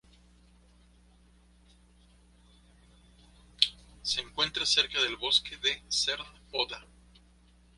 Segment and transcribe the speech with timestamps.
[4.01, 6.83] Se encuentra cerca del bosque de Crna Poda.